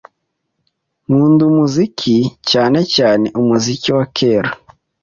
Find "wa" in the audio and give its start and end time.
3.97-4.05